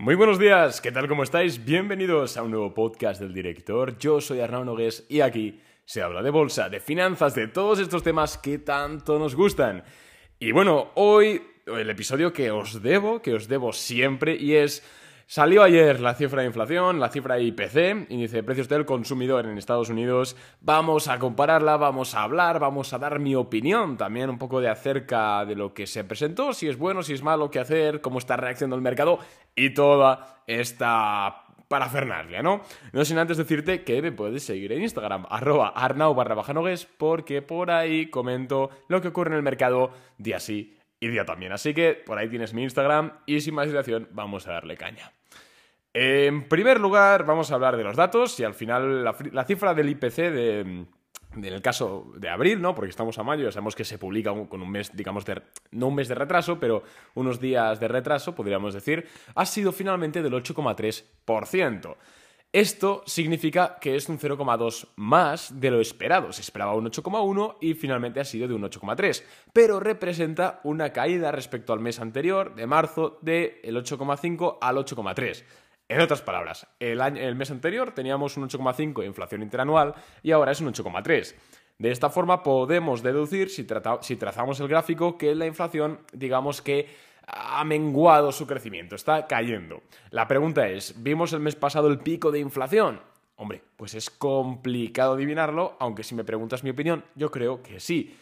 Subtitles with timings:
[0.00, 1.08] Muy buenos días, ¿qué tal?
[1.08, 1.62] ¿Cómo estáis?
[1.62, 3.98] Bienvenidos a un nuevo podcast del director.
[3.98, 8.02] Yo soy Arnau Nogués y aquí se habla de bolsa, de finanzas, de todos estos
[8.02, 9.84] temas que tanto nos gustan.
[10.38, 14.82] Y bueno, hoy el episodio que os debo, que os debo siempre, y es
[15.30, 19.58] Salió ayer la cifra de inflación, la cifra IPC, índice de precios del consumidor en
[19.58, 20.36] Estados Unidos.
[20.60, 24.68] Vamos a compararla, vamos a hablar, vamos a dar mi opinión también un poco de
[24.68, 28.18] acerca de lo que se presentó, si es bueno, si es malo, qué hacer, cómo
[28.18, 29.20] está reaccionando el mercado
[29.54, 32.62] y toda esta parafernalia, ¿no?
[32.92, 37.40] No sin antes decirte que me puedes seguir en Instagram, arroba arnau barra bajanogues, porque
[37.40, 41.52] por ahí comento lo que ocurre en el mercado día sí y día también.
[41.52, 45.12] Así que por ahí tienes mi Instagram y sin más dilación vamos a darle caña.
[45.92, 49.88] En primer lugar, vamos a hablar de los datos y al final la, cifra del
[49.88, 52.76] IPC de, en el caso de abril, ¿no?
[52.76, 55.88] Porque estamos a mayo, ya sabemos que se publica con un mes, digamos, de, no
[55.88, 56.84] un mes de retraso, pero
[57.14, 61.96] unos días de retraso, podríamos decir, ha sido finalmente del 8,3%.
[62.52, 66.32] Esto significa que es un 0,2 más de lo esperado.
[66.32, 69.22] Se esperaba un 8,1 y finalmente ha sido de un 8,3,
[69.52, 75.44] pero representa una caída respecto al mes anterior, de marzo, del 8,5 al 8,3.
[75.90, 80.60] En otras palabras, el, mes anterior teníamos un 8,5 de inflación interanual y ahora es
[80.60, 81.34] un 8,3.
[81.78, 83.66] De esta forma podemos deducir, si,
[84.02, 86.88] si trazamos el gráfico, que la inflación, digamos que
[87.26, 89.82] ha menguado su crecimiento, está cayendo.
[90.10, 93.00] La pregunta es, ¿vimos el mes pasado el pico de inflación?
[93.34, 98.16] Hombre, pues es complicado adivinarlo, aunque si me preguntas mi opinión, yo creo que sí.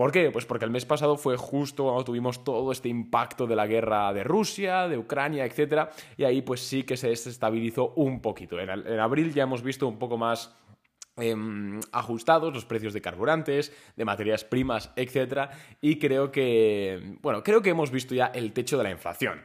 [0.00, 0.30] ¿Por qué?
[0.30, 4.14] Pues porque el mes pasado fue justo cuando tuvimos todo este impacto de la guerra
[4.14, 5.90] de Rusia, de Ucrania, etc.
[6.16, 8.58] Y ahí pues sí que se desestabilizó un poquito.
[8.58, 10.56] En, abril ya hemos visto un poco más
[11.18, 15.50] em, ajustados los precios de carburantes, de materias primas, etc.
[15.82, 19.42] Y creo que, bueno, creo que hemos visto ya el techo de la inflación.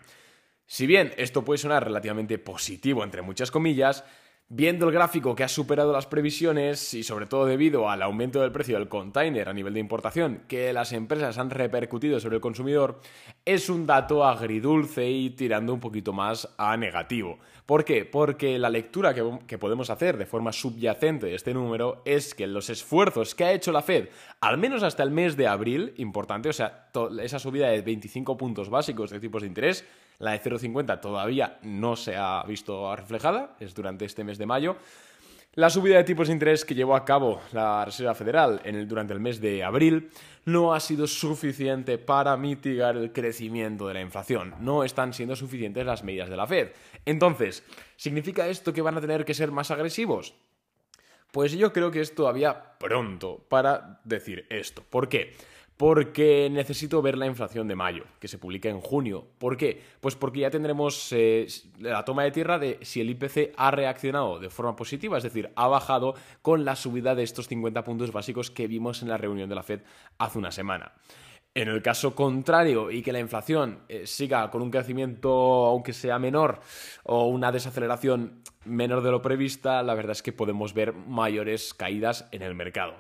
[0.67, 4.05] Si bien esto puede sonar relativamente positivo, entre muchas comillas,
[4.47, 8.51] Viendo el gráfico que ha superado las previsiones y sobre todo debido al aumento del
[8.51, 12.99] precio del container a nivel de importación que las empresas han repercutido sobre el consumidor,
[13.43, 17.39] es un dato agridulce y tirando un poquito más a negativo.
[17.65, 18.05] ¿Por qué?
[18.05, 22.69] Porque la lectura que, podemos hacer de forma subyacente de este número es que los
[22.69, 24.09] esfuerzos que ha hecho la Fed,
[24.41, 28.69] al menos hasta el mes de abril, importante, o sea, esa subida de 25 puntos
[28.69, 29.83] básicos de tipos de interés,
[30.19, 34.77] la de 0,50 todavía no se ha visto reflejada, es durante este mes de mayo.
[35.55, 39.21] La subida de tipos de interés que llevó a cabo la Reserva Federal durante el
[39.21, 40.09] mes de abril
[40.43, 44.53] no ha sido suficiente para mitigar el crecimiento de la inflación.
[44.59, 46.71] No están siendo suficientes las medidas de la Fed.
[47.05, 47.63] Entonces,
[47.95, 50.35] ¿significa esto que van a tener que ser más agresivos?
[51.31, 54.83] Pues yo creo que es todavía pronto para decir esto.
[54.89, 55.35] ¿Por qué?
[55.77, 59.27] Porque necesito ver la inflación de mayo, que se publica en junio.
[59.37, 59.81] ¿Por qué?
[59.99, 61.47] Pues porque ya tendremos eh,
[61.79, 65.51] la toma de tierra de si el IPC ha reaccionado de forma positiva, es decir,
[65.55, 69.49] ha bajado con la subida de estos 50 puntos básicos que vimos en la reunión
[69.49, 69.81] de la Fed
[70.17, 70.93] hace una semana.
[71.53, 76.19] En el caso contrario y que la inflación eh, siga con un crecimiento aunque sea
[76.19, 76.59] menor
[77.03, 82.27] o una desaceleración menor de lo prevista, la verdad es que podemos ver mayores caídas
[82.31, 82.95] en el mercado.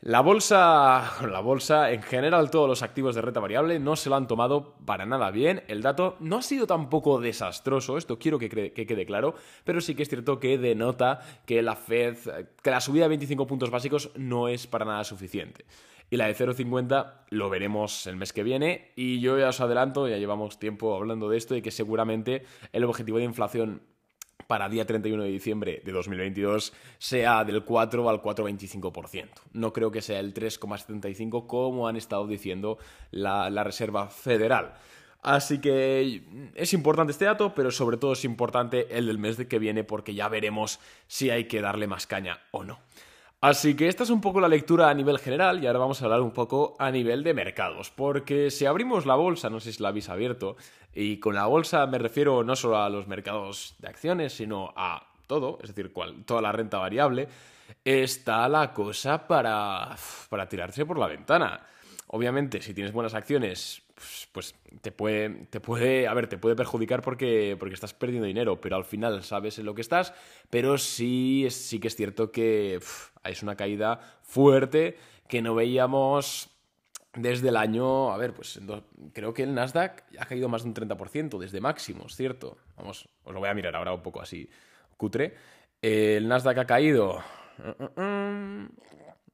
[0.00, 4.14] La bolsa, la bolsa, en general todos los activos de renta variable no se lo
[4.14, 5.64] han tomado para nada bien.
[5.66, 9.96] El dato no ha sido tampoco desastroso, esto quiero que, que, quede claro, pero sí
[9.96, 12.16] que es cierto que denota que la Fed,
[12.62, 15.64] que la subida de 25 puntos básicos no es para nada suficiente.
[16.10, 18.92] Y la de 0,50 lo veremos el mes que viene.
[18.96, 22.84] Y yo ya os adelanto, ya llevamos tiempo hablando de esto, y que seguramente el
[22.84, 23.82] objetivo de inflación
[24.48, 29.28] para día 31 de diciembre de 2022 sea del 4 al 4,25%.
[29.52, 32.78] No creo que sea el 3,75% como han estado diciendo
[33.12, 34.72] la, la Reserva Federal.
[35.22, 36.22] Así que
[36.54, 40.14] es importante este dato, pero sobre todo es importante el del mes que viene porque
[40.14, 42.78] ya veremos si hay que darle más caña o no.
[43.40, 46.06] Así que esta es un poco la lectura a nivel general y ahora vamos a
[46.06, 49.80] hablar un poco a nivel de mercados, porque si abrimos la bolsa, no sé si
[49.80, 50.56] la habéis abierto,
[50.92, 55.06] y con la bolsa me refiero no solo a los mercados de acciones, sino a
[55.28, 55.92] todo, es decir,
[56.24, 57.28] toda la renta variable,
[57.84, 59.94] está la cosa para,
[60.28, 61.60] para tirarse por la ventana.
[62.08, 66.54] Obviamente, si tienes buenas acciones, pues, pues te puede, te puede, a ver, te puede
[66.54, 70.14] perjudicar porque, porque estás perdiendo dinero, pero al final sabes en lo que estás,
[70.50, 72.78] pero sí, sí que es cierto que
[73.24, 74.96] es una caída fuerte
[75.26, 76.50] que no veíamos
[77.14, 78.60] desde el año, a ver, pues
[79.12, 82.58] creo que el Nasdaq ha caído más de un 30% desde máximos, ¿cierto?
[82.76, 84.48] Vamos, os lo voy a mirar ahora un poco así
[84.96, 85.34] cutre.
[85.82, 87.18] El Nasdaq ha caído...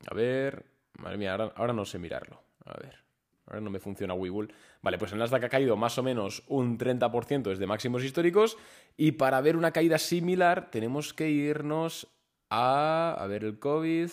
[0.06, 0.64] A ver,
[0.98, 2.40] madre mía, ahora no sé mirarlo.
[2.64, 3.04] A ver.
[3.46, 4.52] Ahora no me funciona Webull.
[4.82, 8.56] Vale, pues el Nasdaq ha caído más o menos un 30% desde máximos históricos.
[8.96, 12.06] Y para ver una caída similar, tenemos que irnos
[12.50, 13.16] a.
[13.18, 14.10] A ver el COVID.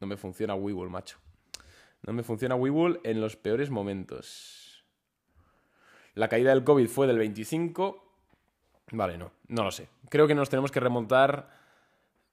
[0.00, 1.18] No me funciona Webull, macho.
[2.02, 4.84] No me funciona Webull en los peores momentos.
[6.14, 8.04] La caída del COVID fue del 25.
[8.92, 9.88] Vale, no, no lo sé.
[10.08, 11.50] Creo que nos tenemos que remontar.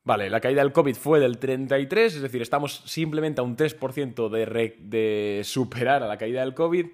[0.06, 4.30] Vale, la caída del COVID fue del 33, es decir, estamos simplemente a un 3%
[4.30, 6.86] de, de superar a la caída del COVID.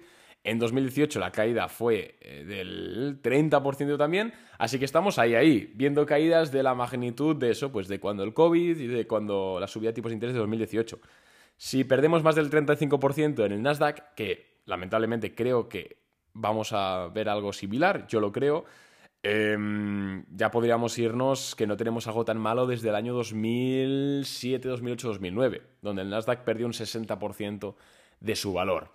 [0.44, 6.06] En 2018 la caída fue eh, del 30% también, así que estamos ahí, ahí, viendo
[6.06, 9.68] caídas de la magnitud de eso, pues de cuando el COVID y de cuando la
[9.68, 10.98] subida de tipos de interés de 2018.
[11.58, 15.98] Si perdemos más del 35% en el Nasdaq, que lamentablemente creo que
[16.32, 18.64] vamos a ver algo similar, yo lo creo,
[19.22, 25.08] em, ya podríamos irnos que no tenemos algo tan malo desde el año 2007, 2008,
[25.08, 27.74] 2009, donde el Nasdaq perdió un 60%
[28.20, 28.90] de su valor.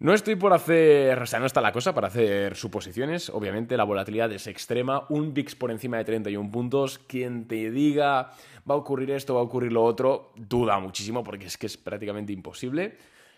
[0.00, 3.28] No estoy por hacer, o sea, no está la cosa para hacer suposiciones.
[3.28, 6.98] Obviamente la volatilidad es extrema, un VIX por encima de 31 puntos.
[6.98, 8.30] Quien te diga
[8.68, 11.76] va a ocurrir esto, va a ocurrir lo otro, duda muchísimo porque es que es
[11.76, 12.96] prácticamente imposible.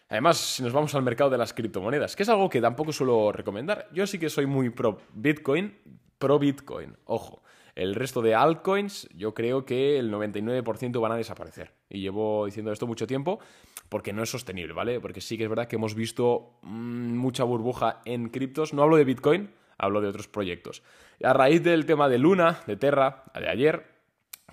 [0.09, 3.33] Además, si nos vamos al mercado de las criptomonedas, que es algo que tampoco suelo
[3.33, 5.75] recomendar, yo sí que soy muy pro Bitcoin,
[6.23, 7.43] pro Bitcoin, ojo.
[7.75, 11.73] El resto de altcoins, yo creo que el 99% van a desaparecer.
[11.91, 13.41] Y llevo diciendo esto mucho tiempo
[13.89, 15.01] porque no es sostenible, ¿vale?
[15.01, 18.73] Porque sí que es verdad que hemos visto mm, mucha burbuja en criptos.
[18.73, 20.85] No hablo de Bitcoin, hablo de otros proyectos.
[21.25, 23.85] A raíz del tema de Luna, de Terra, de ayer,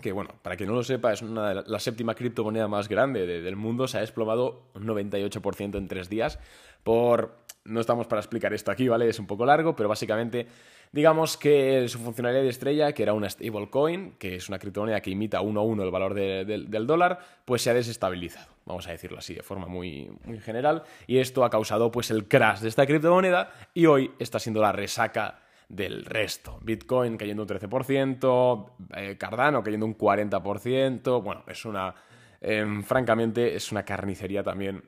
[0.01, 3.27] que bueno, para quien no lo sepa, es una de la, séptima criptomoneda más grande
[3.27, 6.39] del mundo, se ha desplomado un 98% en tres días
[6.83, 7.48] por...
[7.69, 9.07] No estamos para explicar esto aquí, ¿vale?
[9.07, 10.48] Es un poco largo, pero básicamente
[10.92, 15.12] Digamos que su funcionalidad de estrella, que era una stablecoin, que es una criptomoneda que
[15.12, 19.19] imita uno a uno el valor del dólar, pues se ha desestabilizado, vamos a decirlo
[19.19, 22.88] así, de forma muy, muy general, y esto ha causado pues el crash de esta
[22.88, 26.57] criptomoneda y hoy está siendo la resaca del resto.
[26.63, 31.94] Bitcoin cayendo un 13%, eh, Cardano cayendo un 40%, bueno, es una...
[32.42, 34.81] Em, francamente, es una carnicería también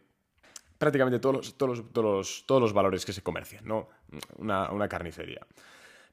[0.81, 3.87] prácticamente todos los, todos todos todos los valores que se comercian, ¿no?
[4.39, 5.45] Una, una carnicería.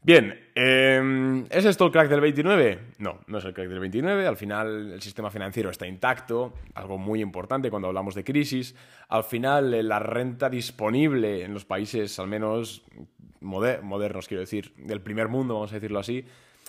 [0.02, 2.78] Bien, em, ¿es esto el crack del 29?
[2.98, 4.26] No, no es el crack del 29.
[4.26, 8.74] Al final el sistema financiero está intacto, algo muy importante cuando hablamos de crisis.
[9.08, 12.84] Al final eh, la renta disponible en los países, al menos
[13.40, 16.24] modernos, quiero decir, del primer mundo, vamos a decirlo así,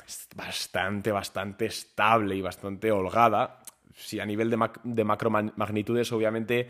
[0.08, 3.60] es bastante, bastante estable y bastante holgada.
[3.94, 6.68] Si a nivel de, de macro magnitudes, obviamente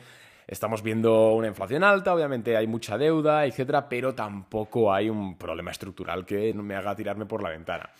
[0.50, 5.70] Estamos viendo una inflación alta, obviamente hay mucha deuda, etcétera, pero tampoco hay un problema
[5.70, 7.92] estructural que me haga tirarme por la ventana.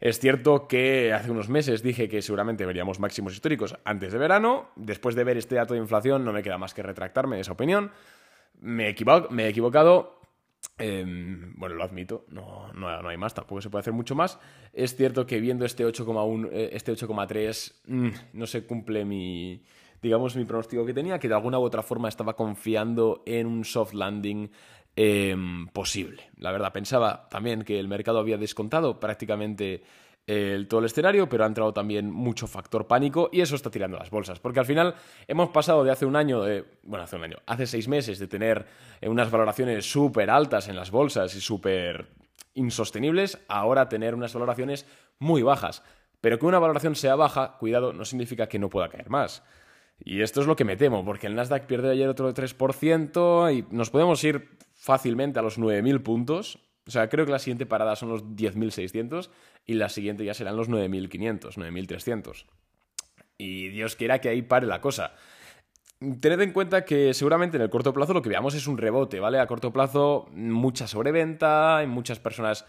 [0.00, 4.70] Es cierto que hace unos meses dije que seguramente veríamos máximos históricos antes de verano.
[4.74, 7.52] Después de ver este dato de inflación, no me queda más que retractarme de esa
[7.52, 7.92] opinión.
[8.60, 8.96] Me he,
[9.30, 10.20] me he equivocado.
[10.78, 14.40] Em, bueno, lo admito, no, no, hay más, tampoco se puede hacer mucho más.
[14.72, 19.62] Es cierto que viendo este 8,1, eh, este 8,3, mm, no se cumple mi,
[20.04, 23.64] digamos, mi pronóstico que tenía, que de alguna u otra forma estaba confiando en un
[23.64, 24.50] soft landing
[24.94, 26.30] em, posible.
[26.36, 29.82] La verdad, pensaba también que el mercado había descontado prácticamente
[30.26, 33.96] el, todo el escenario, pero ha entrado también mucho factor pánico y eso está tirando
[33.96, 34.40] las bolsas.
[34.40, 34.94] Porque al final
[35.26, 38.26] hemos pasado de hace un año, de, bueno, hace un año, hace seis meses de
[38.26, 38.66] tener
[39.00, 42.08] eh, unas valoraciones súper altas en las bolsas y súper
[42.52, 44.86] insostenibles, ahora tener unas valoraciones
[45.18, 45.82] muy bajas.
[46.20, 49.42] Pero que una valoración sea baja, cuidado, no significa que no pueda caer más.
[50.04, 53.74] Y esto es lo que me temo, porque el Nasdaq pierde ayer otro 3% y
[53.74, 56.58] nos podemos ir fácilmente a los 9.000 puntos.
[56.86, 59.30] O sea, creo que la siguiente parada son los 10.600
[59.64, 62.44] y la siguiente ya serán los 9.500, 9.300.
[63.38, 65.14] Y Dios quiera que ahí pare la cosa.
[66.20, 69.20] Tened en cuenta que seguramente en el corto plazo lo que veamos es un rebote,
[69.20, 69.38] ¿vale?
[69.38, 72.66] A corto plazo mucha sobreventa, hay muchas personas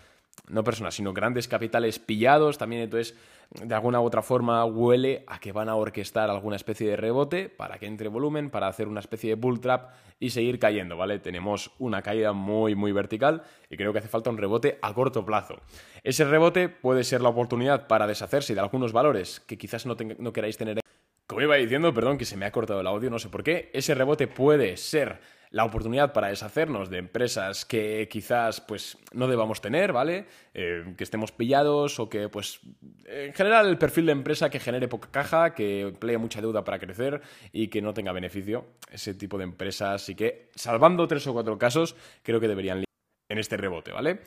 [0.48, 3.16] no personas, sino grandes capitales pillados también, entonces
[3.52, 7.50] de alguna u otra forma huele a que van a orquestar alguna especie de rebote
[7.50, 11.20] para que entre volumen, para hacer una especie de bull trap y seguir cayendo, ¿vale?
[11.20, 15.26] Tenemos una caída muy, muy vertical y creo que hace falta un rebote a corto
[15.26, 15.60] plazo.
[16.04, 20.34] Ese rebote puede ser la oportunidad para deshacerse de algunos valores que quizás no, no
[20.34, 20.80] queráis tener.
[21.28, 23.70] Como iba diciendo, perdón que se me ha cortado el audio, no sé por qué,
[23.74, 25.20] ese rebote puede ser
[25.56, 30.26] la oportunidad para deshacernos de empresas que quizás pues no debamos tener, ¿vale?
[30.54, 32.60] Eh, que estemos pillados o que pues
[33.06, 36.78] en general el perfil de empresa que genere poca caja, que emplee mucha deuda para
[36.78, 37.22] crecer
[37.54, 38.66] y que no tenga beneficio.
[38.92, 42.84] Ese tipo de empresas y que salvando tres o cuatro casos creo que deberían
[43.30, 44.20] en este rebote, ¿vale?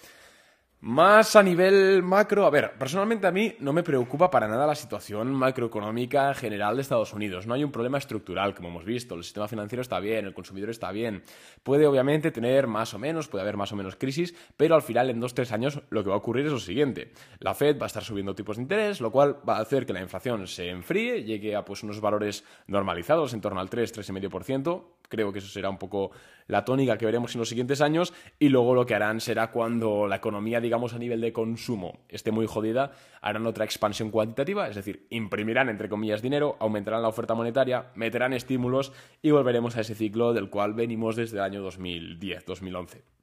[0.81, 4.77] Más a nivel macro, a ver, personalmente a mí no me preocupa para nada la
[4.77, 7.49] situación macroeconómica general de Estados Unidos.
[7.49, 9.17] No hay un problema estructural, como hemos visto.
[9.17, 11.25] El sistema financiero está bien, el consumidor está bien.
[11.65, 15.11] Puede obviamente tener más o menos, puede haber más o menos crisis, pero al final
[15.11, 17.11] en dos, tres años lo que va a ocurrir es lo siguiente.
[17.41, 19.93] La Fed va a estar subiendo tipos de interés, lo cual va a hacer que
[19.93, 24.85] la inflación se enfríe, llegue a pues, unos valores normalizados en torno al 3, 3,5%.
[25.09, 26.11] Creo que eso será un poco
[26.47, 30.07] la tónica que veremos en los siguientes años y luego lo que harán será cuando
[30.07, 34.77] la economía digamos, a nivel de consumo esté muy jodida, harán otra expansión cuantitativa, es
[34.77, 39.95] decir, imprimirán, entre comillas, dinero, aumentarán la oferta monetaria, meterán estímulos y volveremos a ese
[39.95, 43.18] ciclo del cual venimos desde el año 2010-2011.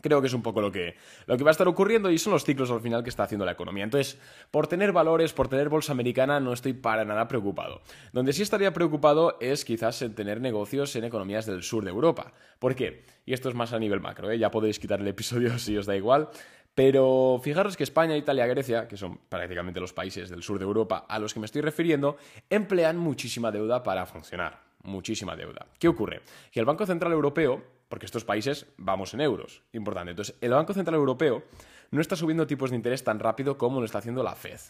[0.00, 2.32] Creo que es un poco lo que, lo que va a estar ocurriendo y son
[2.32, 3.84] los ciclos al final que está haciendo la economía.
[3.84, 4.18] Entonces,
[4.50, 7.82] por tener valores, por tener bolsa americana, no estoy para nada preocupado.
[8.12, 12.32] Donde sí estaría preocupado es quizás en tener negocios en economías del sur de Europa.
[12.58, 13.04] ¿Por qué?
[13.26, 14.38] Y esto es más a nivel macro, ¿eh?
[14.38, 16.28] ya podéis quitar el episodio si os da igual.
[16.74, 21.04] Pero fijaros que España, Italia, Grecia, que son prácticamente los países del sur de Europa
[21.08, 22.16] a los que me estoy refiriendo,
[22.48, 24.69] emplean muchísima deuda para funcionar.
[24.82, 25.66] Muchísima deuda.
[25.78, 26.22] ¿Qué ocurre?
[26.50, 30.10] Que el Banco Central Europeo, porque estos países vamos en euros, importante.
[30.10, 31.44] Entonces, el Banco Central Europeo
[31.90, 34.60] no está subiendo tipos de interés tan rápido como lo está haciendo la Fed.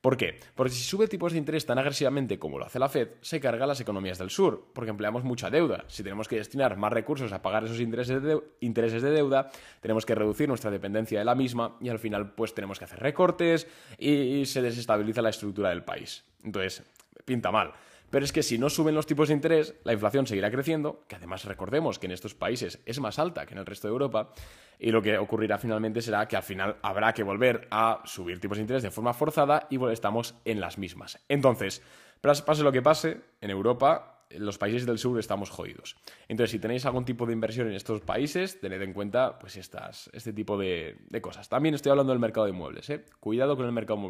[0.00, 0.38] ¿Por qué?
[0.54, 3.66] Porque si sube tipos de interés tan agresivamente como lo hace la Fed, se carga
[3.66, 5.84] las economías del sur, porque empleamos mucha deuda.
[5.88, 10.04] Si tenemos que destinar más recursos a pagar esos intereses de, intereses de deuda, tenemos
[10.04, 13.66] que reducir nuestra dependencia de la misma y al final pues tenemos que hacer recortes
[13.98, 16.24] y se desestabiliza la estructura del país.
[16.44, 16.82] Entonces,
[17.24, 17.72] pinta mal.
[18.16, 21.16] Pero es que si no suben los tipos de interés, la inflación seguirá creciendo, que
[21.16, 24.32] además recordemos que en estos países es más alta que en el resto de Europa,
[24.78, 28.56] y lo que ocurrirá finalmente será que al final habrá que volver a subir tipos
[28.56, 31.22] de interés de forma forzada y estamos en las mismas.
[31.28, 31.82] Entonces,
[32.22, 35.98] pase lo que pase, en Europa los países del sur estamos jodidos.
[36.26, 40.32] Entonces, si tenéis algún tipo de inversión en estos países, tened en cuenta pues este
[40.32, 41.50] tipo de, cosas.
[41.50, 42.88] También estoy hablando del mercado de inmuebles.
[42.88, 43.04] ¿eh?
[43.20, 44.00] Cuidado con el mercado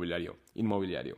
[0.54, 1.16] inmobiliario.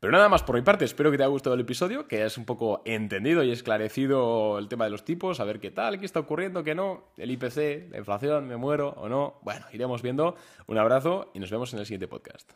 [0.00, 2.38] Pero nada más por mi parte, espero que te haya gustado el episodio, que hayas
[2.38, 6.06] un poco entendido y esclarecido el tema de los tipos, a ver qué tal, qué
[6.06, 9.40] está ocurriendo, qué no, el IPC, la inflación, me muero o no.
[9.42, 10.36] Bueno, iremos viendo.
[10.66, 12.52] Un abrazo y nos vemos en el siguiente podcast.